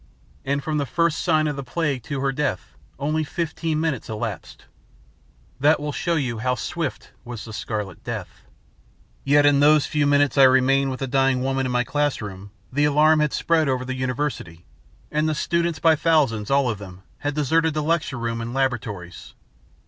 [0.43, 4.65] And from the first sign of the plague to her death only fifteen minutes elapsed.
[5.59, 8.41] That will show you how swift was the Scarlet Death.
[9.23, 12.85] "Yet in those few minutes I remained with the dying woman in my classroom, the
[12.85, 14.65] alarm had spread over the university;
[15.11, 19.35] and the students, by thousands, all of them, had deserted the lecture room and laboratories.